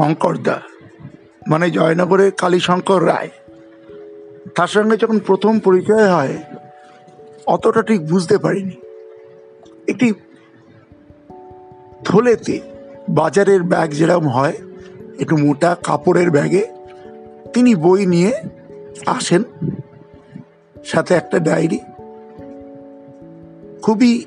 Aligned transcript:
শঙ্করদা 0.00 0.60
মানে 1.48 1.70
জয়নগরের 1.70 2.32
কালীশঙ্কর 2.32 3.06
রায়। 3.06 3.30
তার 4.54 4.66
সঙ্গে 4.66 4.96
যখন 4.96 5.18
প্রথম 5.18 5.58
পরিচয় 5.58 6.14
হয়, 6.14 6.38
অতটা 7.46 7.82
ঠিক 7.82 8.08
বুঝতে 8.08 8.38
পারিনি। 8.38 8.76
একটি 9.88 10.12
থলেতে 12.04 12.60
বাজারের 13.08 13.62
ব্যাগ 13.62 13.90
যেরকম 13.90 14.28
হয়, 14.28 14.56
একটু 15.18 15.36
মোটা 15.36 15.76
কাপড়ের 15.84 16.30
ব্যাগে, 16.30 16.66
তিনি 17.54 17.74
বই 17.74 18.06
নিয়ে 18.06 18.32
আসেন। 19.06 19.42
সাথে 20.84 21.14
একটা 21.14 21.38
ডায়েরি। 21.38 21.80
খুবই 23.82 24.24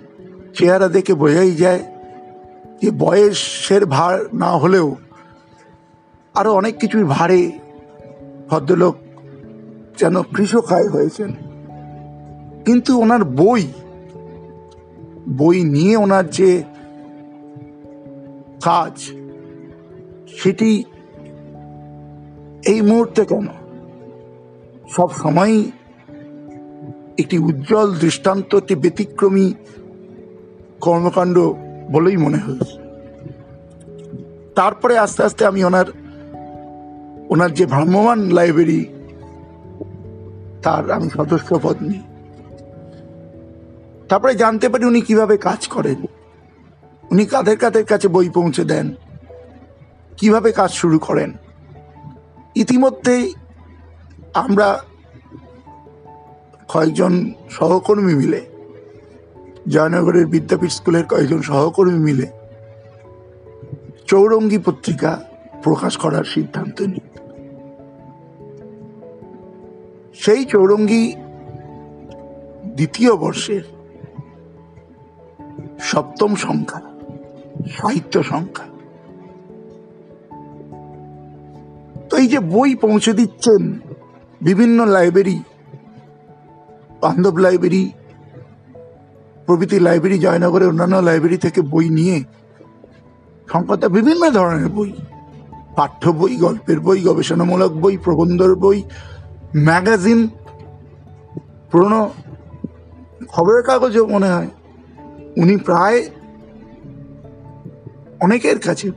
চেহারা 0.55 0.88
দেখে 0.88 1.13
বোঝাই 1.13 1.52
যায় 1.52 1.84
যে 2.82 2.91
বয়সের 2.91 3.85
ভার 3.85 4.16
না 4.34 4.52
হলেও 4.52 4.96
আরও 6.34 6.54
অনেক 6.54 6.80
কিছুর 6.80 7.05
ভারে 7.05 7.52
ভদ্রলোক 8.50 8.96
যেন 10.00 10.22
কৃষকায় 10.22 10.90
হয়েছেন। 10.90 11.34
কিন্তু 12.66 13.00
ওনার 13.00 13.24
বই 13.24 13.68
বই 15.30 15.64
নিয়ে 15.64 15.96
ওনার 15.96 16.30
যে 16.30 16.64
কাজ, 18.64 18.91
সেটি 20.38 20.84
এই 22.66 22.82
মুহূর্তে 22.82 23.26
কেন? 23.26 23.48
সব 24.90 25.12
সময় 25.12 25.63
একটি 27.20 27.38
উজ্জ্বল 27.38 27.96
দৃষ্টান্ত 27.96 28.55
একটি 28.55 28.76
ব্যতিক্রমী 28.76 29.54
কর্মকাণ্ড 30.82 31.54
বলেই 31.91 32.18
মনে 32.18 32.38
হয়েছে। 32.38 32.84
তারপরে 34.55 34.98
আস্তে 34.98 35.24
আস্তে 35.24 35.46
আমি 35.46 35.63
ওনার 35.63 35.85
ওনার 37.34 37.51
যে 37.57 37.65
ভ্রাম্যমান 37.73 38.20
লাইব্রেরি, 38.37 38.81
তার 40.63 40.84
আমি 40.95 41.07
সদস্য 41.17 41.49
পদ 41.63 41.77
নিই। 41.89 42.01
তারপরে 44.09 44.34
জানতে 44.43 44.65
পারি 44.71 44.84
উনি 44.91 45.01
কীভাবে 45.07 45.35
কাজ 45.48 45.61
করেন। 45.76 45.99
উনি 47.11 47.23
কাদের 47.34 47.57
কাদের 47.63 47.85
কাছে 47.91 48.07
বই 48.15 48.29
পৌঁছে 48.37 48.63
দেন, 48.71 48.87
কীভাবে 50.20 50.49
কাজ 50.59 50.71
শুরু 50.81 50.98
করেন। 51.07 51.29
ইতিমধ্যেই 52.63 53.23
আমরা 54.43 54.67
কয়েকজন 56.71 57.13
সহকর্মী 57.57 58.13
মিলে, 58.21 58.41
জয়নগরের 59.73 60.26
বিদ্যাপীঠ 60.34 60.71
স্কুলের 60.77 61.05
কয়েকজন 61.11 61.41
সহকর্মী 61.49 61.99
মিলে 62.07 62.27
চৌরঙ্গী 64.09 64.59
পত্রিকা 64.66 65.11
প্রকাশ 65.66 65.94
করার 66.03 66.25
সিদ্ধান্ত 66.34 66.78
নিই। 66.91 67.06
সেই 70.14 70.46
চৌরঙ্গী 70.46 71.16
দ্বিতীয় 72.75 73.16
বর্ষের 73.16 73.64
সপ্তম 75.80 76.36
সংখ্যা, 76.36 76.81
সাহিত্য 77.72 78.24
সংখ্যা। 78.24 78.66
তো 82.09 82.18
এই 82.18 82.28
যে 82.28 82.40
বই 82.40 82.75
পৌঁছে 82.75 83.14
দিচ্ছেন 83.14 83.80
বিভিন্ন 84.41 84.86
লাইব্রেরি, 84.86 85.44
বান্ধব 87.02 87.38
লাইব্রেরি, 87.38 87.91
প্রভৃতি 89.46 89.80
লাইব্রেরি, 89.80 90.19
জয়নগরের 90.19 90.68
অন্যান্য 90.68 90.96
লাইব্রেরি 90.96 91.38
থেকে 91.38 91.62
বই 91.62 91.90
নিয়ে 91.90 92.24
সংখ্যাটা 93.52 93.88
বিভিন্ন 93.90 94.31
ধরনের 94.31 94.69
বই, 94.69 94.91
পাঠ্য 95.75 96.09
বই, 96.09 96.35
গল্পের 96.35 96.79
বই, 96.79 97.02
গবেষণামূলক 97.02 97.72
বই, 97.72 97.97
প্রবন্ধর 97.97 98.56
বই 98.56 98.84
ম্যাগাজিন, 99.56 100.28
পুরনো 101.72 102.14
খবরের 103.28 103.64
কাগজও 103.64 104.08
মনে 104.08 104.30
হয়। 104.30 104.47
উনি 105.38 105.58
প্রায় 105.58 106.09
অনেকের 108.19 108.59
কাছে। 108.59 108.91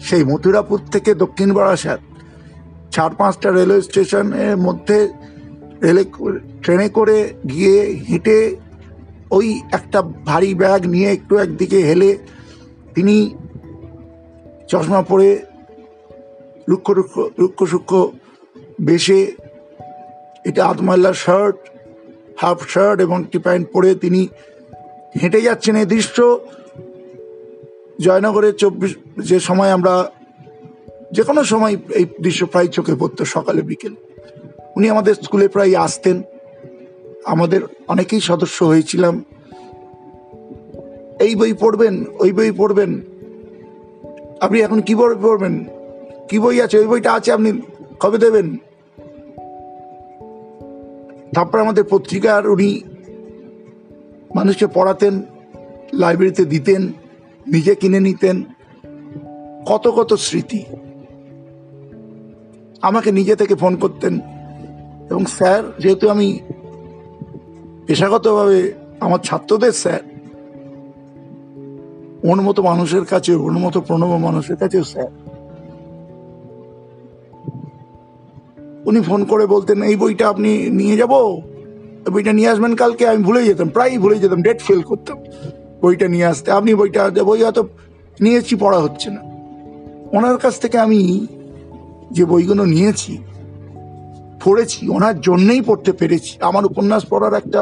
সেই 0.00 0.24
মথুরাপুর 0.24 0.78
থেকে 0.92 1.14
দক্ষিণ 1.14 1.52
বারাসাত, 1.52 2.00
চার 2.90 3.10
পাঁচটা 3.10 3.50
রেলওয়ে 3.50 3.82
স্টেশনের 3.82 4.56
মধ্যে 4.56 5.12
রেলে 5.82 6.04
ট্রেনে 6.62 6.88
করে 6.88 7.34
গিয়ে 7.48 8.04
হেঁটে 8.08 8.56
ওই 9.30 9.60
একটা 9.72 10.02
ভারী 10.02 10.54
ব্যাগ 10.54 10.86
নিয়ে 10.86 11.12
একটু 11.12 11.36
একদিকে 11.36 11.76
হেলে 11.76 12.18
তিনি 12.94 13.34
চশমা 14.68 15.02
পরে 15.02 15.44
রুক্ষ 16.68 16.90
রুক্ষ 16.90 17.18
রুক্ষ 17.38 17.64
সূক্ষ্ম 17.64 18.08
বেশে 18.80 19.32
এটা 20.44 20.66
আধমাল্লা 20.66 21.12
শার্ট, 21.12 21.56
হাফ 22.36 22.68
শার্ট 22.68 23.00
এবং 23.00 23.24
টি 23.24 23.38
প্যান্ট 23.38 23.68
পরে 23.72 23.94
তিনি 23.94 24.28
হেঁটে 25.22 25.40
যাচ্ছেন 25.40 25.76
এই 25.76 25.84
দৃশ্য। 25.84 26.40
জয়নগরের 28.00 28.54
চব্বিশ, 28.54 28.96
যে 29.18 29.40
সময় 29.40 29.70
আমরা 29.70 30.10
যে 31.12 31.22
কোনো 31.22 31.44
সময় 31.44 31.76
এই 31.94 32.06
দৃশ্য 32.22 32.46
প্রায় 32.46 32.66
চোখে 32.66 32.94
পড়তো 32.94 33.24
সকালে, 33.24 33.62
বিকেল। 33.62 33.94
উনি 34.76 34.90
আমাদের 34.90 35.14
স্কুলে 35.14 35.48
প্রায় 35.48 35.76
আসতেন। 35.76 36.22
আমাদের 37.24 37.60
অনেকেই 37.88 38.20
সদস্য 38.20 38.64
হয়েছিলাম। 38.64 39.24
এই 41.20 41.34
বই 41.34 41.52
পড়বেন, 41.52 42.04
ওই 42.18 42.32
বই 42.32 42.52
পড়বেন। 42.52 43.00
আপনি 44.40 44.60
এখন 44.60 44.80
কি 44.80 44.94
বই 44.94 45.14
পড়বেন? 45.22 45.64
কি 46.28 46.38
বই 46.38 46.60
আছে? 46.60 46.78
ওই 46.78 46.86
বইটা 46.86 47.12
আছে, 47.12 47.32
আপনি 47.32 47.60
কবে 48.00 48.18
দেবেন? 48.18 48.56
তারপর 51.34 51.58
আমাদের 51.58 51.84
পত্রিকার 51.90 52.48
উনি 52.48 52.82
মানুষকে 54.34 54.66
পড়াতেন 54.66 55.22
লাইব্রেরিতে 55.92 56.44
দিতেন, 56.44 56.92
নিজে 57.46 57.74
কিনে 57.74 58.00
নিতেন। 58.00 58.42
কত 59.66 59.88
কত 59.88 60.14
স্মৃতি। 60.14 60.64
আমাকে 62.82 63.12
নিজে 63.12 63.36
থেকে 63.36 63.54
ফোন 63.54 63.76
করতেন 63.76 64.20
এবং 65.10 65.26
স্যার, 65.26 65.72
যেহেতু 65.78 66.08
আমি 66.08 66.38
পেশাগতভাবে 67.86 68.72
আমার 69.00 69.18
ছাত্রদের 69.18 69.72
স্যার, 69.72 70.00
ওর 72.24 72.42
মতো 72.42 72.62
মানুষের 72.62 73.04
কাছে 73.04 73.34
ওর 73.34 73.52
মতো 73.52 73.80
প্রণব 73.80 74.16
মানুষের 74.16 74.56
কাছেও 74.56 74.84
স্যার। 74.84 75.27
উনি 78.88 79.00
ফোন 79.00 79.20
করে 79.24 79.44
বলতেন, 79.46 79.78
এই 79.82 79.96
বইটা 79.96 80.24
আপনি 80.28 80.50
নিয়ে 80.80 80.96
যাব? 80.96 81.12
বইটা 82.12 82.32
নিয়ে 82.32 82.48
আসবেন 82.48 82.72
কালকে? 82.74 83.04
আমি 83.08 83.20
ভুলে 83.24 83.40
যেতাম, 83.44 83.68
প্রায়ই 83.68 83.98
ভুলে 83.98 84.16
যেতাম, 84.18 84.40
ডেট 84.42 84.58
ফেল 84.62 84.82
করতাম। 84.82 85.16
বইটা 85.82 86.06
নিয়ে 86.08 86.26
আসতে, 86.26 86.48
আপনি 86.50 86.70
বইটা, 86.74 87.02
বই 87.10 87.42
হয়তো 87.42 87.62
নিয়েছি 88.20 88.54
পড়া 88.56 88.78
হচ্ছে 88.80 89.08
না। 89.10 89.20
ওনার 90.16 90.36
কাছ 90.38 90.54
থেকে 90.60 90.76
আমি 90.78 91.00
যে 92.10 92.24
বইগুলো 92.24 92.62
নিয়েছি, 92.64 93.12
পড়েছি, 94.44 94.80
ওনার 94.88 95.16
জন্যেই 95.20 95.60
পড়তে 95.60 95.92
পেরেছি। 95.92 96.32
আমার 96.40 96.64
উপন্যাস 96.66 97.02
পড়ার 97.10 97.34
একটা 97.34 97.60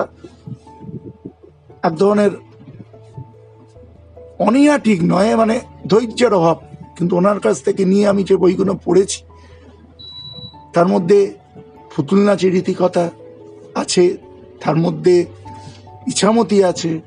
এক 1.82 1.94
ধরনের 1.97 2.32
অনিয়া 4.38 4.75
ঠিক 4.78 5.00
নয় 5.12 5.31
মানে 5.36 5.56
ধৈর্যের 5.86 6.32
অভাব। 6.34 6.59
কিন্তু 6.97 7.12
ওনার 7.16 7.38
কাছ 7.41 7.56
থেকে 7.62 7.82
নিয়ে 7.84 8.06
আমি 8.09 8.22
যে 8.25 8.36
বইগুলো 8.36 8.72
পড়েছি 8.84 9.19
তার 10.76 10.88
মধ্যে 10.88 11.19
পুতুল 11.97 12.20
নাচের 12.25 12.53
রীতিকথা 12.53 13.10
আছে, 13.75 14.16
তার 14.64 14.76
মধ্যে 14.76 15.27
ইছামতি 16.06 16.65
আছে, 16.65 17.00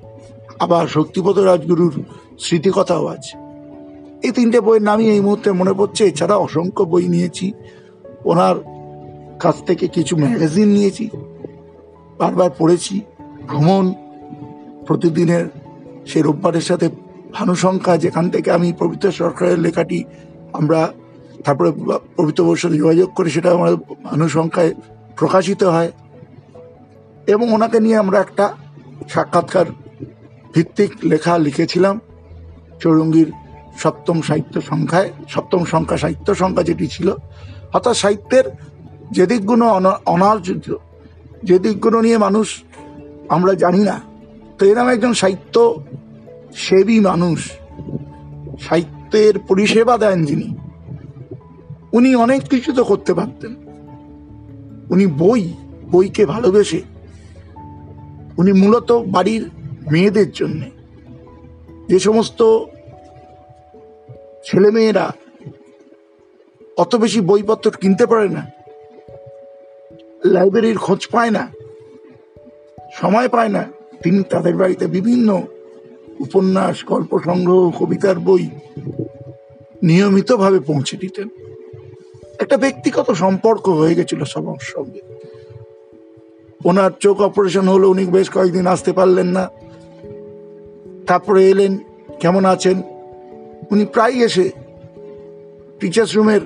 আবার 0.60 0.88
শক্তিপদ 0.88 1.40
রাজগুরুর 1.40 2.04
স্মৃতিকথাও 2.40 3.06
আছে। 3.08 3.34
এই 4.24 4.32
তিনটে 4.32 4.60
বইয়ের 4.62 4.82
নামই 4.82 5.08
এই 5.10 5.22
মুহূর্তে 5.22 5.52
মনে 5.52 5.74
পড়ছে। 5.74 6.06
এছাড়া 6.06 6.36
অসংখ্য 6.36 6.84
বই 6.84 7.08
নিয়েছি। 7.08 7.52
ওনার 8.26 8.56
কাছ 9.40 9.56
থেকে 9.66 9.88
কিছু 9.88 10.18
ম্যাগাজিন 10.18 10.68
নিয়েছি। 10.68 11.10
বারবার 12.18 12.50
পড়েছি। 12.58 13.02
ভ্রমণ 13.48 13.94
প্রতিদিনের 14.88 15.46
সে 16.06 16.22
রোববারের 16.22 16.62
সাথে 16.62 16.90
ভানুসংখ্যা, 17.34 17.98
যেখান 17.98 18.30
থেকে 18.30 18.52
আমি 18.52 18.74
পবিত্র 18.80 19.12
সরকারের 19.12 19.60
লেখাটি 19.60 20.04
আমরা 20.54 20.94
তারপরে 21.46 21.72
পবিত্র 22.18 22.56
সাথে 22.56 22.78
যোগাযোগ 22.78 23.14
করে 23.14 23.30
সেটা 23.30 23.52
আমার 23.52 23.76
ভানুসংখ্যায় 23.76 24.74
প্রকাশিত 25.18 25.64
হয়। 25.64 25.92
এবং 27.28 27.54
ওনাকে 27.54 27.80
নিয়ে 27.80 27.98
আমরা 27.98 28.20
একটা 28.20 28.56
সাক্ষাৎকার 29.10 29.66
ভিত্তিক 30.54 30.94
লেখা 31.04 31.38
লিখেছিলাম। 31.38 32.02
চৌরঙ্গীর 32.80 33.32
সপ্তম 33.78 34.22
সাহিত্য 34.22 34.62
সংখ্যায়, 34.62 35.10
সপ্তম 35.30 35.66
সংখ্যা 35.66 35.98
সাহিত্য 35.98 36.36
সংখ্যা 36.36 36.64
যেটি 36.64 36.88
ছিল, 36.88 37.16
অর্থাৎ 37.74 37.98
সাহিত্যের 37.98 38.44
যে 39.12 39.26
দিকগুলো 39.26 39.68
অনা- 39.68 40.10
অনার্জিত 40.10 40.76
যে 41.44 41.60
দিকগুলো 41.60 42.02
নিয়ে 42.02 42.18
মানুষ, 42.18 42.64
আমরা 43.30 43.54
জানি 43.54 43.80
না, 43.80 44.02
তো 44.60 44.66
এরকম 44.66 44.88
একজন 44.88 45.14
সাহিত্য 45.14 45.84
সেবী 46.56 47.00
মানুষ, 47.00 47.52
সাহিত্যের 48.62 49.40
পরিষেবা 49.40 49.98
দেন 49.98 50.26
যিনি। 50.26 50.69
উনি 51.94 52.16
অনেক 52.16 52.42
কিছু 52.44 52.74
তো 52.74 52.84
করতে 52.84 53.14
পারতেন। 53.14 53.56
উনি 54.90 55.06
বই, 55.08 55.54
বইকে 55.92 56.26
ভালোবেসে। 56.26 56.82
উনি 58.38 58.52
মূলত 58.52 58.92
বাড়ির 58.92 59.50
মেয়েদের 59.92 60.32
জন্য। 60.32 60.62
যে 61.90 62.00
সমস্ত 62.00 62.40
ছেলেমেয়েরা 64.46 65.12
অত 66.78 66.96
বেশি 66.96 67.22
বইপত্র 67.22 67.72
কিনতে 67.72 68.06
পারে 68.06 68.30
না, 68.30 68.44
লাইব্রেরির 70.26 70.78
খোঁজ 70.78 71.08
পায় 71.08 71.32
না, 71.32 71.48
সময় 72.94 73.28
পায় 73.28 73.50
না, 73.50 73.64
তিনি 74.04 74.24
তাদের 74.24 74.56
বাড়িতে 74.56 74.88
বিভিন্ন 74.88 75.42
উপন্যাস, 76.20 76.86
গল্প 76.86 77.20
সংগ্রহ, 77.26 77.72
কবিতার 77.72 78.20
বই 78.20 78.50
নিয়মিতভাবে 79.84 80.60
পৌঁছে 80.60 80.98
দিতেন। 80.98 81.28
একটা 82.50 82.66
ব্যক্তিগত 82.66 83.07
সম্পর্ক 83.24 83.66
হয়ে 83.80 83.98
গেছিল 83.98 84.22
সবার 84.34 84.62
সঙ্গে। 84.74 85.01
ওনার 86.69 86.92
চোখ 87.04 87.18
অপারেশন 87.28 87.66
হলো, 87.74 87.86
উনি 87.90 88.04
বেশ 88.16 88.28
কয়েকদিন 88.36 88.66
আসতে 88.74 88.92
পারলেন 89.00 89.28
না। 89.38 89.44
তারপরে 91.07 91.42
এলেন, 91.51 91.74
কেমন 92.22 92.44
আছেন? 92.54 92.78
উনি 93.72 93.84
প্রায় 93.96 94.16
এসে 94.28 94.46
টিচার্স 95.80 96.12
রুমের 96.16 96.44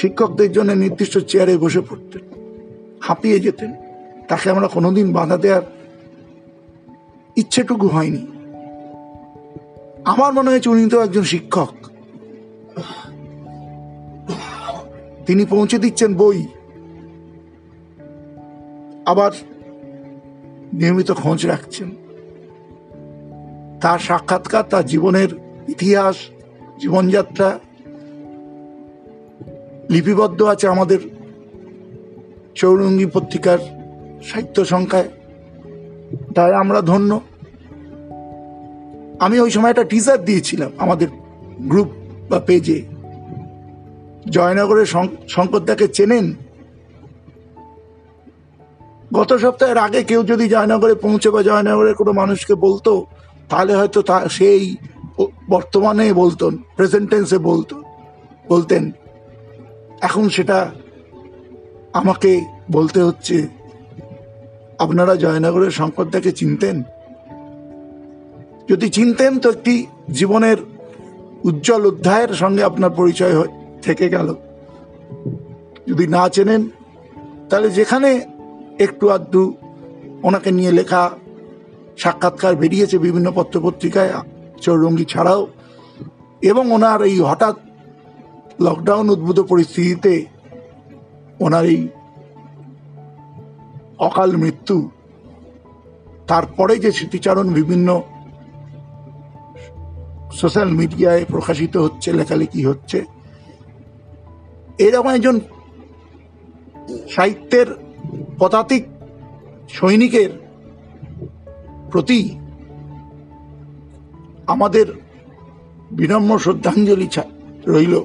শিক্ষকদের 0.00 0.50
জন্য 0.52 0.70
নির্দিষ্ট 0.72 1.14
চেয়ারে 1.30 1.54
বসে 1.64 1.80
পড়তেন, 1.88 2.24
হাঁপিয়ে 3.06 3.38
যেতেন। 3.40 3.70
তাকে 4.28 4.46
আমরা 4.54 4.68
কোনোদিন 4.76 5.06
বাধা 5.16 5.36
দেওয়ার 5.44 5.64
ইচ্ছেটুকু 7.36 7.86
হয়নি। 7.88 8.22
আমার 10.12 10.30
মনে 10.36 10.48
হয়েছে 10.50 10.68
উনি 10.74 10.82
তো 10.92 10.96
একজন 11.06 11.24
শিক্ষক। 11.34 11.72
তিনি 15.32 15.44
পৌঁছে 15.44 15.78
দিচ্ছেন 15.78 16.14
বই। 16.14 16.46
আবার 19.06 19.30
নিয়মিত 20.74 21.12
খোঁজ 21.12 21.46
রাখছেন। 21.46 21.90
তার 23.80 23.98
সাক্ষাৎকার, 23.98 24.62
তার 24.62 24.86
জীবনের 24.86 25.28
ইতিহাস, 25.68 26.16
জীবনযাত্রা 26.80 27.58
লিপিবদ্ধ 29.90 30.42
আছে 30.42 30.68
আমাদের 30.68 30.98
চৌরঙ্গী 32.54 33.06
পত্রিকার 33.06 33.58
সাহিত্য 34.22 34.64
সংখ্যায়। 34.64 35.08
তাই 36.34 36.54
আমরা 36.54 36.80
ধন্য। 36.80 37.20
আমি 39.20 39.40
ওই 39.40 39.50
সময় 39.50 39.70
একটা 39.70 39.84
টিজার 39.84 40.24
দিয়েছিলাম 40.24 40.72
আমাদের 40.78 41.08
গ্রুপ 41.60 41.88
বা 42.30 42.40
পেজে 42.40 42.91
জয়নগরের 44.30 44.86
শঙ্করদাকে 45.28 45.88
চেনেন? 45.88 46.34
গত 49.14 49.36
সপ্তাহের 49.36 49.78
আগে 49.78 50.02
কেউ 50.02 50.24
যদি 50.24 50.48
জয়নগরে 50.48 50.94
পৌঁছে 50.94 51.30
বা 51.30 51.42
জয়নগরের 51.42 51.94
কোনো 51.94 52.12
মানুষকে 52.12 52.54
বলতো, 52.54 53.06
তাহলে 53.48 53.74
হয়তো 53.74 54.02
তা, 54.02 54.28
সেই 54.28 54.76
বর্তমানে 55.50 56.12
বলতেন 56.12 56.56
প্রেজেন্টেন্সে 56.76 57.38
বলতো, 57.38 57.82
বলতেন। 58.48 58.90
এখন 60.00 60.28
সেটা 60.28 60.70
আমাকে 61.92 62.44
বলতে 62.72 63.02
হচ্ছে, 63.02 63.48
আপনারা 64.78 65.14
জয়নগরের 65.14 65.70
শঙ্করদাকে 65.70 66.32
চিনতেন? 66.32 66.82
যদি 68.70 68.88
চিনতেন 68.88 69.38
তো 69.38 69.50
একটি 69.50 69.86
জীবনের 70.10 70.56
উজ্জ্বল 71.44 71.86
অধ্যায়ের 71.86 72.28
সঙ্গে 72.28 72.64
আপনার 72.64 72.90
পরিচয় 72.90 73.61
থেকে 73.86 74.06
গেল। 74.14 74.28
যদি 75.88 76.04
না 76.14 76.22
চেনেন, 76.34 76.62
তাহলে 77.48 77.68
যেখানে 77.78 78.10
একটু 78.84 79.04
আধটু 79.16 79.42
ওনাকে 80.26 80.50
নিয়ে 80.58 80.72
লেখা 80.78 81.02
সাক্ষাৎকার 82.02 82.54
বেরিয়েছে 82.62 82.96
বিভিন্ন 83.06 83.28
পত্রপত্রিকায় 83.38 84.12
চৌরঙ্গি 84.64 85.06
ছাড়াও, 85.12 85.42
এবং 86.50 86.64
ওনার 86.76 87.00
এই 87.08 87.16
হঠাৎ 87.30 87.56
লকডাউন 88.66 89.06
উদ্ভূত 89.14 89.38
পরিস্থিতিতে 89.50 90.12
ওনার 91.44 91.64
এই 91.74 91.80
অকাল 94.08 94.30
মৃত্যু, 94.42 94.76
তারপরে 96.30 96.74
যে 96.84 96.90
স্মৃতিচারণ 96.96 97.46
বিভিন্ন 97.58 97.88
সোশ্যাল 100.40 100.70
মিডিয়ায় 100.80 101.22
প্রকাশিত 101.32 101.74
হচ্ছে, 101.84 102.08
লেখালেখি 102.18 102.62
হচ্ছে 102.70 102.98
এরকম 104.78 105.08
একজন 105.08 105.40
সাহিত্যের 107.10 107.66
পদাতিক 108.38 108.84
সৈনিকের 109.68 110.30
প্রতি 111.90 112.38
আমাদের 114.46 114.86
বিনম্র 115.92 116.38
শ্রদ্ধাঞ্জলি 116.38 117.08
রইল। 117.68 118.00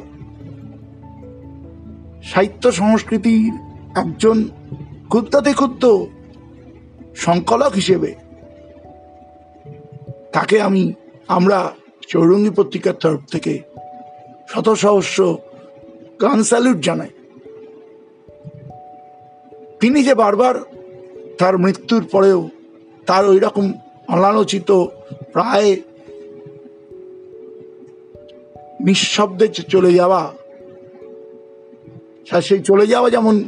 সাহিত্য 2.24 2.72
সংস্কৃতির 2.72 3.54
একজন 3.98 4.44
ক্ষুদ্রাতে 5.08 5.54
ক্ষুদ্র 5.54 6.06
সংকলক 7.16 7.74
হিসেবে 7.74 8.16
তাকে 10.34 10.62
আমি, 10.62 10.94
আমরা 11.28 11.72
চৌরঙ্গী 12.08 12.50
পত্রিকার 12.50 12.94
তরফ 12.94 13.20
থেকে 13.32 13.62
শত 14.50 14.74
সহস্র 14.74 15.38
গান 16.22 16.44
স্যালুট 16.44 16.78
জানাই 16.78 17.10
তিনি 19.80 20.04
যে 20.04 20.14
বারবার 20.14 20.56
তার 21.38 21.58
মৃত্যুর 21.58 22.06
পরেও 22.12 22.50
তার 23.06 23.26
ওই 23.26 23.40
রকম 23.40 23.74
অনালোচিত, 24.08 24.72
প্রায় 25.32 25.76
নিঃশব্দে 28.86 29.48
চলে 29.48 29.94
যাওয়া 29.94 30.34
সেই 32.42 32.60
চলে 32.60 32.88
যাওয়া 32.88 33.10
যেমন 33.10 33.44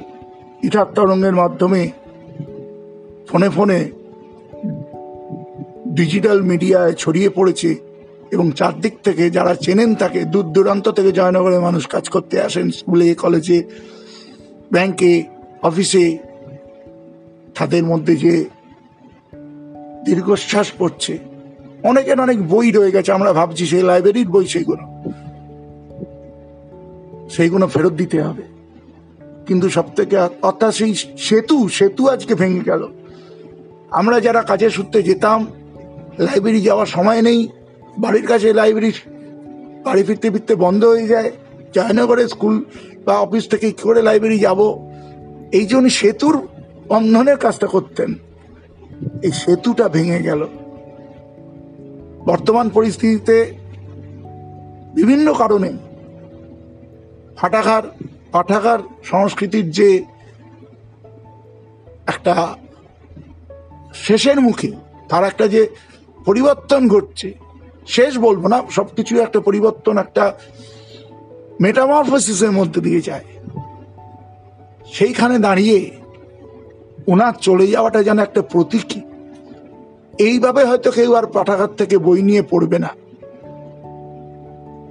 ইঠার 0.63 0.85
তরঙ্গের 0.95 1.33
মাধ্যমে 1.33 1.91
ফোনে 3.27 3.49
ফোনে 3.49 3.91
ডিজিটাল 5.87 6.41
মিডিয়ায় 6.41 6.93
ছড়িয়ে 6.93 7.29
পড়েছে 7.29 7.88
এবং 8.31 8.51
চারদিক 8.51 8.93
থেকে 9.03 9.29
যারা 9.29 9.55
চেনেন 9.55 9.95
তাকে, 9.95 10.23
দূর 10.23 10.45
দূরান্ত 10.45 10.89
থেকে 10.89 11.11
জয়নগরের 11.11 11.59
মানুষ 11.59 11.87
কাজ 11.87 12.09
করতে 12.09 12.41
আসেন 12.41 12.71
স্কুলে, 12.71 13.15
কলেজে, 13.15 13.63
ব্যাংকে, 14.71 15.23
অফিসে, 15.63 16.17
তাদের 17.57 17.83
মধ্যে 17.83 18.15
যে 18.15 18.45
দীর্ঘশ্বাস 20.05 20.71
পড়ছে। 20.77 21.17
অনেকের 21.83 22.21
অনেক 22.21 22.47
বই 22.47 22.71
রয়ে 22.71 22.91
গেছে, 22.91 23.11
আমরা 23.11 23.33
ভাবছি 23.33 23.65
সেই 23.65 23.81
লাইব্রেরির 23.81 24.27
বই 24.27 24.47
সেইগুলো। 24.47 25.11
সেইগুলো 27.29 27.67
ফেরত 27.67 27.93
দিতে 27.93 28.21
হবে। 28.21 28.43
কিন্তু 29.47 29.69
সব 29.69 29.93
থেকে 29.95 30.17
অর্থাৎ 30.41 30.75
সেই 30.75 30.95
সেতু 31.17 31.69
সেতু 31.69 32.07
আজকে 32.07 32.35
ভেঙে 32.35 32.59
গেল। 32.59 32.87
আমরা 33.89 34.19
যারা 34.19 34.41
কাজের 34.41 34.69
সূত্রে 34.69 35.03
যেতাম, 35.03 35.47
লাইব্রেরি 36.19 36.61
যাওয়ার 36.61 36.85
সময় 36.85 37.21
নেই 37.21 37.47
বাড়ির 37.99 38.27
কাছে 38.27 38.53
লাইব্রেরি। 38.53 38.91
বাড়ি 39.83 40.03
ফিরতে 40.03 40.31
ফিরতে 40.31 40.55
বন্ধ 40.55 40.85
হয়ে 40.85 41.07
যায়। 41.07 41.31
জয়নগরে 41.73 42.27
স্কুল 42.27 42.65
বা 43.05 43.19
অফিস 43.19 43.49
থেকে 43.49 43.71
কী 43.71 43.81
করে 43.81 44.01
লাইব্রেরি 44.01 44.39
যাব? 44.39 44.89
এই 45.51 45.65
জন্য 45.65 45.89
সেতুর 45.89 46.47
বন্ধনের 46.87 47.37
কাজটা 47.37 47.67
করতেন। 47.67 48.13
এই 49.23 49.31
সেতুটা 49.31 49.89
ভেঙে 49.89 50.23
গেল। 50.23 50.47
বর্তমান 52.25 52.69
পরিস্থিতিতে 52.69 53.53
বিভিন্ন 54.95 55.33
কারণে 55.33 55.73
ফাটাঘার 57.37 57.83
পাঠাগার 58.31 58.79
সংস্কৃতির 59.03 59.71
যে 59.71 60.05
একটা 62.07 62.55
শেষের 63.93 64.41
মুখে, 64.41 64.71
তার 65.09 65.23
একটা 65.23 65.47
যে 65.47 65.67
পরিবর্তন 66.25 66.87
ঘটছে 66.87 67.48
শেষ 67.89 68.13
বলব 68.17 68.43
না 68.47 68.57
সব 68.69 68.87
কিছু 68.95 69.13
একটা 69.19 69.39
পরিবর্তন, 69.39 69.95
একটা 69.97 70.23
মেটামরফোসিসের 71.61 72.51
মধ্যে 72.51 72.79
দিয়ে 72.81 73.01
যায়। 73.01 73.25
সেইখানে 74.93 75.35
দাঁড়িয়ে 75.39 75.77
ওনার 77.07 77.33
চলে 77.41 77.65
যাওয়াটা 77.67 77.99
যেন 78.03 78.19
একটা 78.19 78.41
প্রতীকী। 78.41 79.01
এইভাবে 80.17 80.61
হয়তো 80.63 80.89
কেউ 80.91 81.11
আর 81.13 81.25
পাঠাগার 81.27 81.71
থেকে 81.77 81.95
বই 81.97 82.21
নিয়ে 82.21 82.43
পড়বে 82.49 82.77
না। 82.79 82.91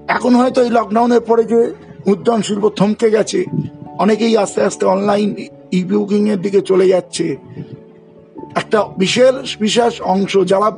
এখন 0.08 0.32
হয়তো 0.34 0.58
এই 0.62 0.70
লকডাউনের 0.70 1.20
পরে 1.20 1.44
যে 1.44 1.60
মুদ্রণ 2.06 2.40
শিল্প 2.42 2.64
থমকে 2.68 3.08
গেছে, 3.10 3.40
অনেকেই 3.98 4.34
আস্তে 4.36 4.60
আস্তে 4.62 4.84
অনলাইন 4.86 5.30
ই 5.72 5.80
বুকিং 5.84 6.22
এর 6.30 6.40
দিকে 6.40 6.60
চলে 6.60 6.86
যাচ্ছে। 6.88 7.26
একটা 8.54 8.78
বিশেষ 8.98 9.56
বিশেষ 9.58 9.92
অংশ 10.02 10.32
যারা 10.46 10.68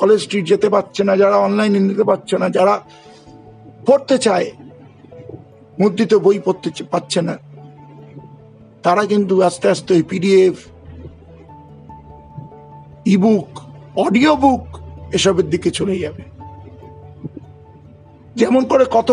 কলেজ 0.00 0.18
স্ট্রিট 0.24 0.44
যেতে 0.52 0.68
পারছে 0.74 1.02
না, 1.08 1.12
যারা 1.22 1.36
অনলাইনে 1.46 1.80
নিতে 1.88 2.04
পারছে 2.10 2.34
না, 2.42 2.46
যারা 2.56 2.74
পড়তে 3.86 4.16
চায়, 4.26 4.48
মুদ্রিত 5.80 6.12
বই 6.24 6.38
পড়তে 6.46 6.68
পাচ্ছে 6.92 7.20
না, 7.28 7.34
তারা 8.84 9.02
কিন্তু 9.12 9.34
আস্তে 9.48 9.66
আস্তে 9.74 9.90
ওই 9.96 10.04
পিডিএফ 10.10 10.56
ইবুক 13.14 13.48
অডিও 14.04 14.32
বুক 14.42 14.64
এসবের 15.16 15.46
দিকে 15.52 15.70
চলে 15.78 15.94
যাবে। 16.04 16.22
যেমন 18.40 18.62
করে 18.70 18.84
কত 18.96 19.10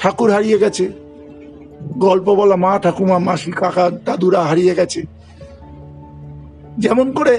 ঠাকুর 0.00 0.28
হারিয়ে 0.34 0.58
গেছে, 0.64 0.84
গল্প 2.06 2.26
বলা 2.40 2.56
মা 2.64 2.72
ঠাকুমা, 2.84 3.16
মাসি, 3.26 3.50
কাকা, 3.60 3.84
দাদুরা 4.06 4.40
হারিয়ে 4.50 4.74
গেছে, 4.78 5.00
যেমন 6.84 7.06
করে 7.18 7.34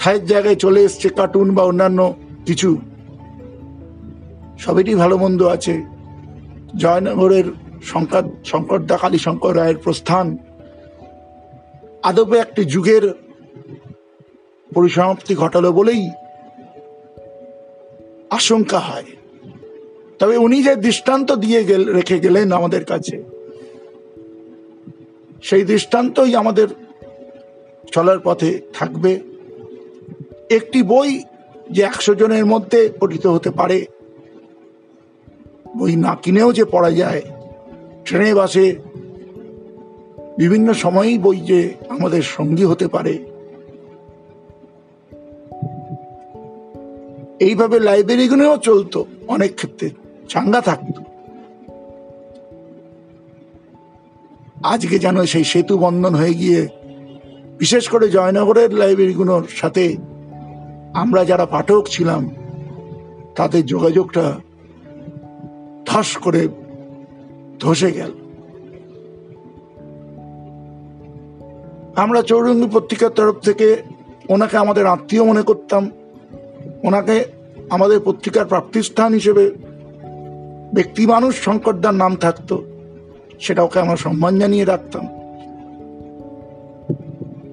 ঠায়ের 0.00 0.24
জায়গায় 0.24 0.56
চলে 0.56 0.80
এসছে 0.82 1.08
কার্টুন 1.08 1.54
বা 1.54 1.62
অন্যান্য 1.62 2.14
কিছু। 2.46 2.78
সবেরই 4.58 4.94
ভালো 4.94 5.18
মন্দ 5.18 5.42
আছে। 5.42 5.84
জয়নগরের 6.76 7.44
শঙ্কর, 7.82 8.22
শঙ্করদা 8.44 8.96
কালী 8.96 9.18
শঙ্কর 9.18 9.56
রায়ের 9.56 9.78
প্রস্থান। 9.78 10.36
আদবে 12.02 12.38
একটি 12.38 12.64
যুগের 12.64 13.14
পরিসমাপ্তি 14.74 15.34
ঘটালো 15.34 15.72
বলেই 15.72 16.10
আশঙ্কা 18.30 18.78
হয়। 18.78 19.04
তবে 20.18 20.36
উনি 20.36 20.62
যে 20.62 20.76
দৃষ্টান্ত 20.76 21.32
দিয়ে 21.32 21.64
গেল, 21.64 21.92
রেখে 21.92 22.18
গেলেন 22.18 22.52
আমাদের 22.52 22.84
কাছে, 22.84 23.22
সেই 25.42 25.64
দৃষ্টান্তই 25.64 26.34
আমাদের 26.34 26.68
চলার 27.92 28.18
পথে 28.24 28.60
থাকবে। 28.74 29.29
একটি 30.50 30.82
বই 30.82 31.22
যে 31.70 31.82
একশো 31.82 32.14
জনের 32.14 32.46
মধ্যে 32.46 32.92
পঠিত 33.00 33.26
হতে 33.26 33.50
পারে। 33.50 33.86
বই 35.78 35.96
না 35.96 36.14
কিনেও 36.22 36.52
যে 36.52 36.64
পড়া 36.64 36.90
যায় 36.90 37.22
ট্রেনে 38.04 38.34
বাসে 38.34 38.76
বিভিন্ন 40.38 40.72
সময়ই 40.72 41.18
বই 41.18 41.40
যে 41.40 41.74
আমাদের 41.88 42.22
সঙ্গী 42.22 42.64
হতে 42.64 42.88
পারে। 42.88 43.18
এইভাবে 47.40 47.80
লাইব্রেরিগুলোও 47.80 48.56
চলতো, 48.56 49.06
অনেক 49.28 49.54
ক্ষেত্রে 49.54 49.90
চাঙ্গা 50.28 50.60
থাকতো। 50.60 51.02
আজকে 54.62 54.98
যেন 54.98 55.24
সেই 55.24 55.44
সেতু 55.44 55.78
বন্ধন 55.78 56.14
হয়ে 56.14 56.34
গিয়ে, 56.34 56.68
বিশেষ 57.58 57.88
করে 57.88 58.08
জয়নগরের 58.08 58.74
লাইব্রেরিগুলোর 58.74 59.44
সাথে 59.48 59.96
আমরা 60.94 61.24
যারা 61.24 61.46
পাঠক 61.46 61.84
ছিলাম, 61.86 62.30
তাদের 63.36 63.66
যোগাযোগটা 63.66 64.36
ধস 65.86 66.16
করে 66.16 66.48
ধসে 67.60 67.92
গেল। 67.92 68.10
আমরা 71.96 72.22
চৌরঙ্গী 72.22 72.68
পত্রিকার 72.72 73.10
তরফ 73.10 73.36
থেকে 73.38 73.82
ওনাকে 74.28 74.56
আমাদের 74.56 74.86
আত্মীয় 74.86 75.24
মনে 75.24 75.42
করতাম। 75.42 75.90
ওনাকে 76.82 77.24
আমাদের 77.70 78.00
পত্রিকার 78.04 78.46
প্রাপ্তিস্থান 78.46 79.12
হিসেবে 79.12 79.50
ব্যক্তি 80.74 81.06
মানুষ 81.06 81.44
শঙ্করদার 81.44 81.94
নাম 81.94 82.16
থাকতো, 82.16 82.64
সেটা 83.40 83.62
ওকে 83.62 83.80
আমরা 83.80 83.96
সম্মান 83.96 84.38
জানিয়ে 84.38 84.64
রাখতাম। 84.64 85.06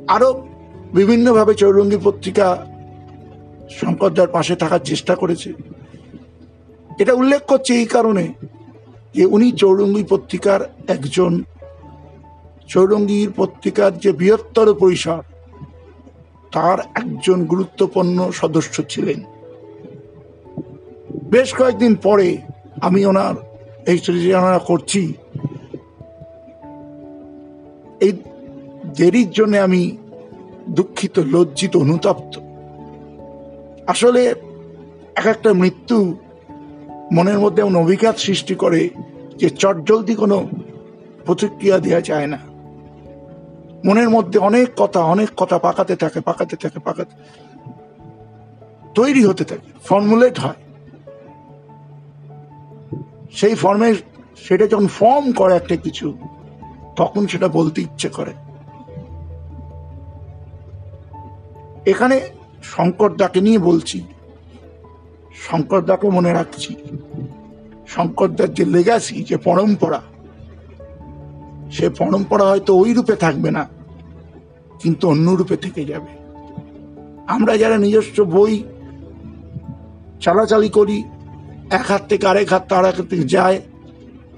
আরও 0.07 0.47
বিভিন্নভাবে 0.93 1.53
চৌরঙ্গী 1.53 1.97
পত্রিকা 2.03 2.65
শঙ্করদার 3.69 4.27
পাশে 4.27 4.55
থাকার 4.55 4.79
চেষ্টা 4.79 5.15
করেছে। 5.15 5.53
এটা 6.99 7.13
উল্লেখ 7.13 7.41
করছে 7.45 7.73
এই 7.73 7.85
কারণে 7.85 8.33
যে 9.15 9.25
উনি 9.25 9.51
চৌরঙ্গি 9.51 10.03
পত্রিকার 10.03 10.73
একজন, 10.87 11.43
চৌরঙ্গির 12.67 13.31
পত্রিকার 13.35 13.97
যে 13.97 14.11
বৃহত্তর 14.11 14.73
পরিসর, 14.73 15.21
তার 16.51 16.79
একজন 16.95 17.45
গুরুত্বপূর্ণ 17.45 18.31
সদস্য 18.31 18.83
ছিলেন। 18.89 19.23
বেশ 21.29 21.53
কয়েকদিন 21.55 21.95
পরে 21.95 22.37
আমি 22.81 23.05
ওনার 23.05 23.35
এই 23.87 23.97
সৃজনা 23.97 24.59
করছি। 24.59 25.13
এই 27.99 28.11
দেরির 28.95 29.31
জন্য 29.31 29.57
আমি 29.57 29.97
দুঃখিত, 30.69 31.19
লজ্জিত, 31.19 31.77
অনুতপ্ত। 31.77 32.39
আসলে 33.87 34.33
এক 35.15 35.25
একটা 35.25 35.53
মৃত্যু 35.53 36.17
মনের 37.13 37.39
মধ্যে 37.39 37.61
এমন 37.61 37.75
অভিঘাত 37.75 38.17
সৃষ্টি 38.17 38.55
করে 38.55 38.89
যে 39.37 39.49
চটজলদি 39.49 40.15
কোনো 40.15 40.47
প্রতিক্রিয়া 41.25 41.77
দেওয়া 41.79 42.01
যায় 42.01 42.27
না। 42.27 42.39
মনের 43.85 44.09
মধ্যে 44.09 44.39
অনেক 44.39 44.69
কথা 44.77 44.99
অনেক 44.99 45.29
কথা 45.37 45.57
পাকাতে 45.57 45.95
থাকে 45.95 46.19
পাকাতে 46.19 46.55
থাকে, 46.55 46.79
পাকাতে 46.79 47.15
তৈরি 48.95 49.25
হতে 49.25 49.43
থাকে 49.43 49.71
ফর্মুলেট 49.83 50.39
হয়। 50.39 50.59
সেই 53.31 53.55
ফর্মে 53.55 53.95
সেটা 54.43 54.67
যখন 54.67 54.87
ফর্ম 54.87 55.31
করে 55.31 55.55
একটা 55.55 55.75
কিছু, 55.75 56.17
তখন 56.95 57.27
সেটা 57.27 57.47
বলতে 57.47 57.81
ইচ্ছে 57.81 58.09
করে। 58.09 58.33
এখানে 61.85 62.36
শঙ্কর 62.71 63.11
দাকে 63.21 63.39
নিয়ে 63.41 63.59
বলছি। 63.59 63.99
শঙ্কর 65.45 65.81
দাকে 65.89 66.07
মনে 66.17 66.31
রাখছি। 66.33 66.71
শঙ্করদার 67.93 68.49
যে 68.57 68.63
লেগাসি 68.65 69.17
যে 69.29 69.37
পরম্পরা, 69.47 70.01
সে 71.75 71.85
পরম্পরা 71.99 72.45
হয়তো 72.51 72.71
ওই 72.81 72.91
রূপে 72.97 73.15
থাকবে 73.15 73.49
না, 73.57 73.63
কিন্তু 74.81 75.03
অন্য 75.13 75.27
রূপে 75.39 75.57
থেকে 75.63 75.81
যাবে। 75.91 76.11
আমরা 77.35 77.53
যারা 77.57 77.77
নিজস্ব 77.77 78.17
বই 78.35 78.53
চালাচালি 80.23 80.69
করি, 80.69 80.97
এক 81.77 81.85
হাত 81.91 82.03
থেকে 82.09 82.25
আরেক 82.31 82.49
হাত 82.53 82.63
তার 82.69 82.85
এক 82.91 82.97
থেকে 83.11 83.25
যায়, 83.35 83.57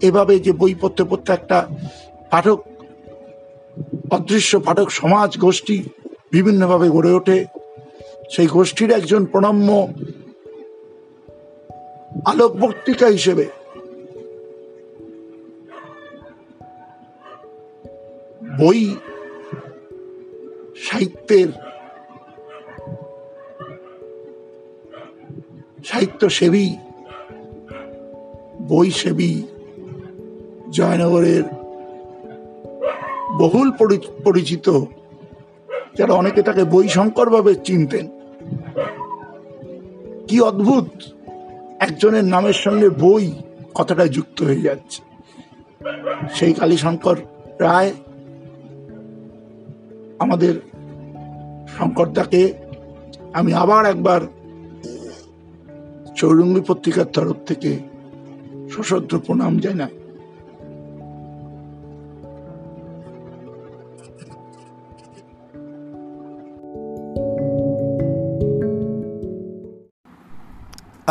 এভাবে 0.08 0.34
যে 0.46 0.52
বই 0.60 0.74
পড়তে 0.82 1.04
পড়তে 1.10 1.30
একটা 1.34 1.58
পাঠক, 2.32 2.60
অদৃশ্য 4.16 4.52
পাঠক 4.68 4.88
সমাজ 5.00 5.30
গোষ্ঠী 5.46 5.78
বিভিন্নভাবে 6.34 6.88
গড়ে 6.96 7.12
ওঠে 7.20 7.38
সেই 8.30 8.48
গোষ্ঠীর 8.48 8.92
একজন 8.92 9.26
প্রণম্য 9.26 9.94
আলোকবর্তিকা 12.26 13.08
হিসেবে। 13.08 13.46
বই, 18.60 18.96
সাহিত্যের 20.76 21.48
সাহিত্য 25.86 26.30
সেবী 26.30 26.70
বই 28.62 28.92
সেবী 28.92 29.42
জয়নগরের 30.70 31.44
বহুল 33.40 33.72
পরি- 33.72 34.24
পরিচিত, 34.24 34.70
যারা 35.96 36.14
অনেকে 36.14 36.42
তাকে 36.42 36.64
বই 36.64 36.88
শঙ্কর 36.88 37.30
ভাবে 37.30 37.56
চিনতেন। 37.56 38.19
কি 40.30 40.42
অদ্ভুত! 40.42 40.86
একজনের 41.80 42.24
নামের 42.24 42.54
সঙ্গে 42.54 42.90
বই 42.90 43.32
কথাটা 43.76 44.08
যুক্ত 44.08 44.42
হয়ে 44.42 44.62
যাচ্ছে। 44.62 45.02
সেই 46.36 46.54
কালীশঙ্কর 46.54 47.18
রায় 47.60 47.92
আমাদের 50.20 50.56
শঙ্করদাকে 51.78 52.54
আমি 53.34 53.54
আবার 53.54 53.86
একবার 53.86 54.22
চৌরঙ্গী 56.16 56.62
পত্রিকার 56.68 57.06
তরফ 57.06 57.36
থেকে 57.46 57.80
সশস্ত্র 58.72 59.20
প্রণাম 59.20 59.60
জানাই। 59.60 59.99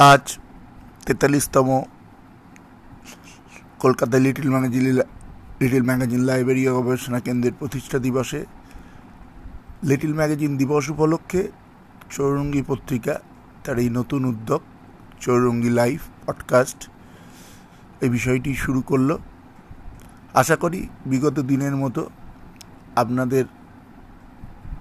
আজ 0.07 0.39
তেতাল্লিশতম 1.07 1.69
Kolkata 3.79 4.19
little 4.19 4.49
magazine 4.51 4.85
little 5.61 5.83
magazine 5.83 6.21
library 6.21 6.63
ও 6.69 6.83
গবেষণা 6.83 7.21
কেন্দ্রের 7.21 7.55
প্রতিষ্ঠা 7.59 7.99
দিবসে 7.99 8.41
লিটিল 9.83 10.15
ম্যাগাজিন 10.15 10.53
দিবস 10.57 10.85
উপলক্ষে 10.91 11.43
চৌরঙ্গি 12.11 12.63
পত্রিকা, 12.63 13.15
তার 13.65 13.79
এই 13.79 13.91
নতুন 13.91 14.25
উদ্যোগ, 14.25 14.63
চৌরঙ্গি 15.21 15.71
লাইভ 15.71 16.01
পডকাস্ট, 16.27 16.81
এই 18.01 18.09
বিষয়টি 18.09 18.51
শুরু 18.55 18.81
করল। 18.81 19.11
আশা 20.35 20.57
করি 20.57 20.81
বিগত 21.07 21.37
দিনের 21.41 21.77
মতো 21.77 22.11
আপনাদের 22.97 23.45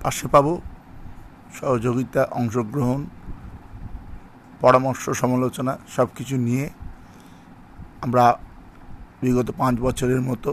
পাশে 0.03 0.27
পাবো। 0.27 0.61
সহযোগিতা, 1.53 2.21
অংশগ্রহণ 2.31 3.05
পরামর্শ, 4.61 5.03
সমালোচনা 5.21 5.73
সব 5.95 6.07
কিছু 6.15 6.35
নিয়ে 6.37 6.65
আমরা 8.01 8.23
বিগত 9.21 9.47
পাঁচ 9.57 9.75
বছরের 9.81 10.21
মতো 10.21 10.49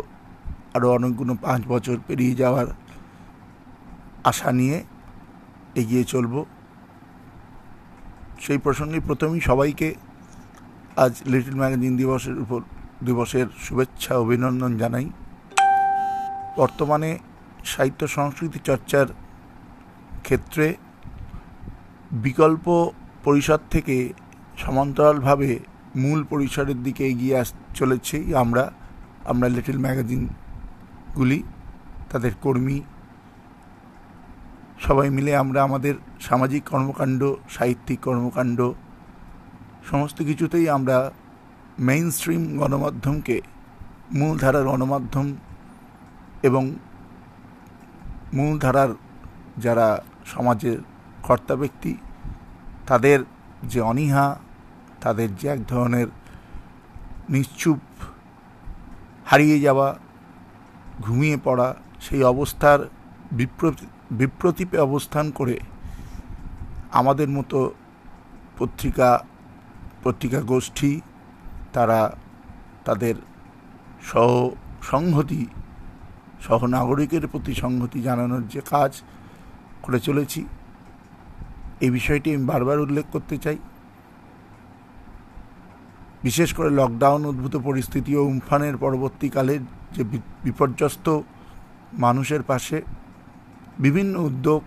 আরও 0.75 0.89
অনেকগুলো 0.93 1.33
পাঁচ 1.43 1.61
বছর 1.69 1.97
পেরিয়ে 2.07 2.35
যাওয়ার 2.35 2.69
আশা 4.25 4.51
নিয়ে 4.53 4.77
এগিয়ে 5.75 6.05
চলব। 6.05 6.35
সেই 8.41 8.59
প্রসঙ্গে 8.59 8.99
প্রথমেই 9.01 9.41
সবাইকে 9.41 9.89
আজ 10.97 11.13
লিটল 11.27 11.55
ম্যাগাজিন 11.55 11.93
দিবসের 11.97 12.37
উপর, 12.39 12.61
দিবসের 13.05 13.47
শুভেচ্ছা, 13.59 14.13
অভিনন্দন 14.17 14.73
জানাই। 14.79 15.07
বর্তমানে 16.57 17.11
সাহিত্য 17.65 18.01
সংস্কৃতি 18.09 18.59
চর্চার 18.65 19.07
ক্ষেত্রে 20.23 20.67
বিকল্প 22.11 22.67
পরিসর 23.25 23.61
থেকে 23.71 24.13
সমান্তরালভাবে 24.57 25.59
মূল 25.97 26.25
পরিসরের 26.31 26.83
দিকে 26.83 27.03
এগিয়ে 27.07 27.39
আস, 27.39 27.53
চলেছি। 27.75 28.35
আমরা 28.35 28.65
আমরা 29.25 29.49
লিটল 29.49 29.79
ম্যাগাজিনগুলি, 29.79 31.43
তাদের 32.11 32.33
কর্মী, 32.43 32.79
সবাই 34.81 35.11
মিলে 35.11 35.37
আমরা 35.37 35.63
আমাদের 35.63 35.95
সামাজিক 36.21 36.63
কর্মকাণ্ড, 36.65 37.21
সাহিত্যিক 37.49 38.01
কর্মকাণ্ড, 38.01 38.59
সমস্ত 39.91 40.19
কিছুতেই 40.23 40.67
আমরা 40.69 40.97
মেইন 41.79 42.07
স্ট্রিম 42.11 42.43
গণমাধ্যমকে, 42.59 43.37
মূলধারার 44.13 44.65
গণমাধ্যম 44.65 45.27
এবং 46.43 46.65
মূলধারার 48.35 48.91
যারা 49.59 49.87
সমাজের 50.27 50.79
কর্তা 51.23 51.55
ব্যক্তি 51.57 51.93
তাদের 52.87 53.19
যে 53.63 53.81
অনীহা, 53.81 54.37
তাদের 55.01 55.37
যে 55.37 55.49
এক 55.49 55.67
ধরনের 55.67 56.07
নিশ্চুপ 57.31 57.79
হারিয়ে 59.27 59.61
যাওয়া, 59.61 59.99
ঘুমিয়ে 61.03 61.37
পড়া, 61.45 61.75
সেই 62.01 62.23
অবস্থার 62.25 62.81
বিপ্রতি, 63.33 63.87
বিপ্রতীপে 64.11 64.79
অবস্থান 64.79 65.31
করে 65.31 65.61
আমাদের 66.93 67.29
মতো 67.29 67.75
পত্রিকা 68.59 69.25
পত্রিকা 70.05 70.41
গোষ্ঠী, 70.41 71.01
তারা 71.73 72.17
তাদের 72.85 73.15
সহ, 74.03 74.49
সংহতি, 74.83 75.47
সহনাগরিকের 76.41 77.29
প্রতি 77.29 77.55
সংহতি 77.55 78.03
জানানোর 78.03 78.43
যে 78.49 78.61
কাজ 78.71 79.03
করে 79.83 80.01
চলেছি। 80.01 80.45
এই 81.81 81.91
বিষয়টি 81.91 82.35
আমি 82.35 82.45
বারবার 82.45 82.79
উল্লেখ 82.81 83.07
করতে 83.13 83.39
চাই। 83.39 83.59
বিশেষ 86.23 86.55
করে 86.55 86.71
লকডাউন, 86.71 87.25
উদ্ভূত 87.25 87.57
পরিস্থিতি 87.57 88.17
ও 88.17 88.23
উমফানের 88.25 88.77
পরবর্তীকালে 88.77 89.59
যে 89.93 90.05
বিপর্যস্ত 90.45 91.21
মানুষের 91.93 92.43
পাশে 92.43 92.83
বিভিন্ন 93.79 94.19
উদ্যোগ 94.19 94.63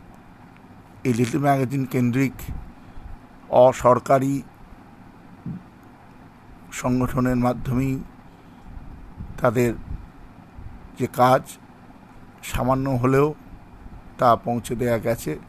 এই 1.03 1.13
লিটল 1.13 1.39
ম্যাগাজিন 1.39 1.85
কেন্দ্রিক 1.85 2.33
অসরকারি 3.49 4.41
সংগঠনের 6.71 7.35
মাধ্যমেই 7.35 7.99
তাদের 9.41 9.73
যে 10.99 11.07
কাজ 11.15 11.41
সামান্য 12.43 12.89
হলেও 12.89 13.33
তা 14.17 14.35
পৌঁছে 14.35 14.75
দেওয়া 14.75 14.97
গেছে। 14.97 15.39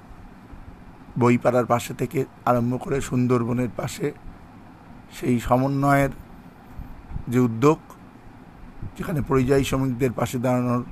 বইপাড়ার 1.20 1.66
পাশে 1.66 1.92
থেকে 1.94 2.20
আরম্ভ 2.44 2.72
করে 2.84 2.98
সুন্দরবনের 3.00 3.72
পাশে 3.80 4.06
সেই 5.16 5.36
সমন্বয়ের 5.40 6.12
যে 7.32 7.38
উদ্যোগ, 7.40 7.78
যেখানে 8.96 9.20
পরিযায়ী 9.22 9.64
শ্রমিকদের 9.64 10.12
পাশে 10.12 10.36
দাঁড়ানোর 10.38 10.82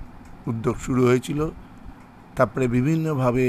উদ্যোগ 0.50 0.76
শুরু 0.87 1.02
হয়েছিল, 1.09 1.40
তারপরে 2.37 2.64
বিভিন্নভাবে 2.68 3.46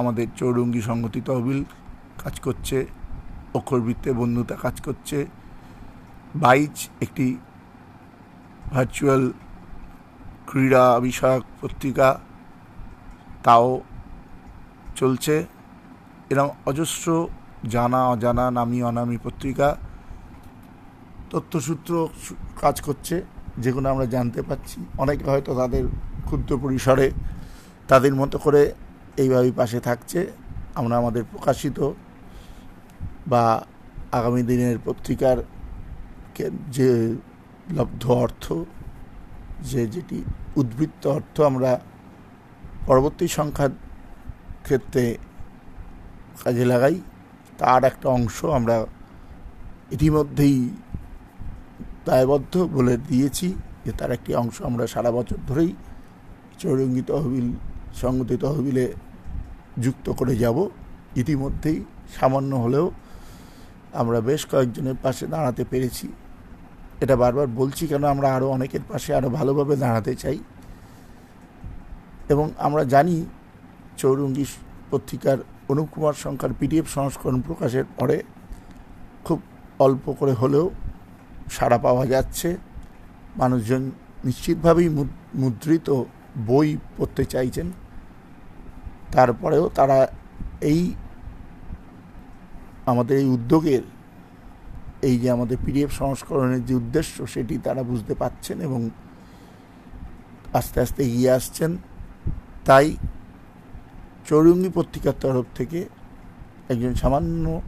আমাদের 0.00 0.26
চৌরঙ্গি 0.38 0.82
সংহতি 0.88 1.20
তহবিল 1.28 1.60
কাজ 2.22 2.34
করছে, 2.40 2.86
অক্ষরবৃত্তে 3.54 4.10
বন্ধুতা 4.20 4.56
কাজ 4.64 4.76
করছে। 4.80 5.18
বাইচ 6.34 6.76
একটি 7.00 7.26
ভার্চুয়াল 8.72 9.22
ক্রীড়া 10.48 10.84
বিষয়ক 11.00 11.44
পত্রিকা, 11.60 12.08
তাও 13.42 13.68
চলছে। 15.02 15.34
এরকম 16.30 16.50
অজস্র 16.70 17.08
জানা, 17.74 18.00
অজানা, 18.12 18.44
নামি, 18.58 18.78
অনামি 18.90 19.18
পত্রিকা, 19.26 19.68
তথ্যসূত্র 21.32 21.92
কাজ 22.62 22.76
করছে, 22.86 23.16
যেগুলো 23.64 23.86
আমরা 23.94 24.06
জানতে 24.14 24.40
পাচ্ছি 24.48 24.78
অনেকে 25.02 25.24
হয়তো 25.32 25.50
তাদের 25.60 25.84
ক্ষুদ্র 26.26 26.52
পরিসরে 26.64 27.06
তাদের 27.90 28.14
মতো 28.20 28.36
করে 28.44 28.62
এইভাবে 29.22 29.50
পাশে 29.60 29.78
থাকছে। 29.88 30.20
আমরা 30.80 30.94
আমাদের 31.02 31.22
প্রকাশিত 31.32 31.78
বা 33.32 33.44
আগামী 34.18 34.42
দিনের 34.50 34.76
পত্রিকার 34.86 35.36
যে 36.76 36.88
লব্ধ 37.76 38.04
অর্থ, 38.24 38.44
যে 39.70 39.82
যেটি 39.94 40.18
উদ্বৃত্ত 40.60 41.02
অর্থ 41.16 41.36
আমরা 41.50 41.70
পরবর্তী 42.88 43.26
সংখ্যার 43.38 43.72
ক্ষেত্রে 44.62 45.04
কাজে 46.44 46.64
লাগাই, 46.64 46.96
তার 47.58 47.84
একটা 47.84 48.08
অংশ 48.08 48.44
আমরা 48.44 48.86
ইতিমধ্যেই 49.90 50.70
দায়বদ্ধ 52.04 52.54
বলে 52.72 52.96
দিয়েছি 52.96 53.48
যে 53.84 53.92
তার 53.98 54.10
একটি 54.10 54.34
অংশ 54.34 54.62
আমরা 54.62 54.86
সারা 54.86 55.10
বছর 55.10 55.38
ধরেই 55.48 55.72
চৌরঙ্গি 56.58 57.02
তহবিল 57.06 57.48
সংগতি 57.94 58.36
তহবিলে 58.36 58.92
যুক্ত 59.78 60.06
করে 60.10 60.36
যাব। 60.36 60.68
ইতিমধ্যেই 61.16 61.84
সামান্য 62.20 62.56
হলেও 62.56 62.90
আমরা 63.92 64.20
বেশ 64.20 64.46
কয়েকজনের 64.46 64.94
পাশে 65.02 65.26
দাঁড়াতে 65.26 65.64
পেরেছি। 65.70 66.06
এটা 67.00 67.16
বারবার 67.16 67.46
বলছি 67.46 67.86
কেন 67.86 68.04
আমরা 68.04 68.28
আরও 68.34 68.46
অনেকের 68.48 68.84
পাশে 68.88 69.14
আরও 69.14 69.28
ভালোভাবে 69.28 69.76
দাঁড়াতে 69.76 70.14
চাই। 70.14 70.38
এবং 72.28 72.50
আমরা 72.58 72.84
জানি 72.84 73.16
চৌরঙ্গি 73.96 74.46
পত্রিকার 74.90 75.38
অনুপ 75.68 75.88
কুমার 75.92 76.16
সংখ্যার 76.24 76.52
পিডিএফ 76.60 76.86
সংস্করণ 76.88 77.40
প্রকাশের 77.40 77.84
পরে 77.98 78.16
খুব 79.24 79.38
অল্প 79.78 80.04
করে 80.18 80.32
হলেও 80.32 80.70
সাড়া 81.50 81.78
পাওয়া 81.78 82.06
যাচ্ছে। 82.06 82.56
মানুষজন 83.36 83.82
নিশ্চিতভাবেই 84.24 84.88
মুদ্রিত 85.34 86.04
বই 86.46 86.68
পড়তে 86.96 87.24
চাইছেন। 87.24 87.68
তারপরেও 89.12 89.68
তারা 89.74 89.98
এই 90.60 90.94
আমাদের 92.86 93.16
এই 93.18 93.28
উদ্যোগের 93.28 93.82
এই 95.02 95.18
যে 95.18 95.30
আমাদের 95.30 95.56
পিডিএফ 95.64 95.90
সংস্করণের 95.92 96.64
যে 96.64 96.74
উদ্দেশ্য 96.74 97.26
সেটি 97.26 97.58
তারা 97.58 97.82
বুঝতে 97.82 98.14
পাচ্ছেন 98.14 98.60
এবং 98.60 98.90
আস্তে 100.52 100.80
আস্তে 100.80 101.00
এগিয়ে 101.02 101.30
আসছেন। 101.30 101.76
তাই 102.64 102.96
চৌরঙ্গি 104.28 104.70
পত্রিকার 104.74 105.16
তরফ 105.20 105.46
থেকে 105.54 105.80
একজন 106.68 106.94
সামান্য 106.94 107.60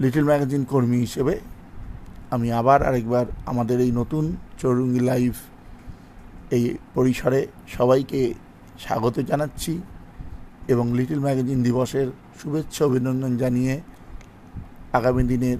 লিটল 0.00 0.24
ম্যাগাজিন 0.24 0.64
কর্মী 0.64 0.98
হিসেবে 1.00 1.40
আমি 2.30 2.52
আবার 2.52 2.82
আরেকবার 2.82 3.26
আমাদের 3.46 3.80
এই 3.80 3.92
নতুন 3.92 4.36
চৌরঙ্গি 4.58 5.00
লাইভ 5.00 5.34
এই 6.50 6.64
পরিসরে 6.94 7.46
সবাইকে 7.68 8.34
স্বাগত 8.78 9.16
জানাচ্ছি 9.20 9.72
এবং 10.68 10.86
লিটল 10.92 11.20
ম্যাগাজিন 11.20 11.62
দিবসের 11.62 12.08
শুভেচ্ছা 12.38 12.84
অভিনন্দন 12.84 13.36
জানিয়ে 13.36 13.74
আগামী 14.92 15.22
দিনের 15.22 15.58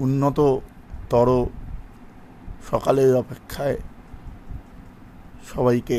উন্নততর 0.00 1.28
সকালের 2.70 3.10
অপেক্ষায় 3.16 3.78
সবাইকে 5.46 5.98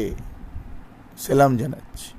সেলাম 1.18 1.52
জানাচ্ছি। 1.58 2.17